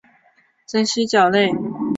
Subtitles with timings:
[0.65, 1.51] 真蜥脚类。